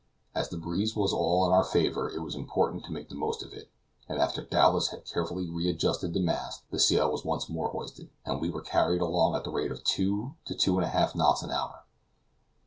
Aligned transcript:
As 0.33 0.49
the 0.49 0.57
breeze 0.57 0.95
was 0.95 1.13
all 1.13 1.45
in 1.45 1.51
our 1.51 1.63
favor 1.63 2.09
it 2.09 2.23
was 2.23 2.33
important 2.33 2.83
to 2.85 2.91
make 2.91 3.09
the 3.09 3.13
most 3.13 3.43
of 3.43 3.53
it, 3.53 3.69
and 4.09 4.17
after 4.17 4.41
Dowlas 4.43 4.87
had 4.87 5.05
carefully 5.05 5.47
readjusted 5.47 6.11
the 6.15 6.19
mast, 6.19 6.63
the 6.71 6.79
sail 6.79 7.11
was 7.11 7.23
once 7.23 7.47
more 7.47 7.69
hoisted, 7.69 8.09
and 8.25 8.41
we 8.41 8.49
were 8.49 8.63
carried 8.63 9.01
along 9.01 9.35
at 9.35 9.43
the 9.43 9.51
rate 9.51 9.71
of 9.71 9.83
two 9.83 10.33
or 10.49 10.55
two 10.55 10.75
and 10.79 10.85
a 10.85 10.89
half 10.89 11.13
knots 11.13 11.43
an 11.43 11.51
hour. 11.51 11.83